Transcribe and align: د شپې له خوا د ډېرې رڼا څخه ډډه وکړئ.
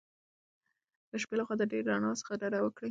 د 1.09 1.11
شپې 1.21 1.35
له 1.37 1.43
خوا 1.47 1.55
د 1.59 1.63
ډېرې 1.71 1.87
رڼا 1.89 2.11
څخه 2.21 2.33
ډډه 2.41 2.59
وکړئ. 2.61 2.79